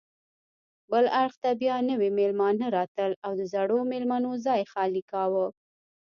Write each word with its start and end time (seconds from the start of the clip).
بل 0.91 1.05
اړخ 1.21 1.33
ته 1.43 1.49
بیا 1.61 1.75
نوي 1.89 2.09
میلمانه 2.19 2.67
راتلل 2.77 3.13
او 3.25 3.31
زړو 3.53 3.79
میلمنو 3.91 4.31
ځای 4.45 4.61
خالي 4.71 5.03
کاوه. 5.11 5.45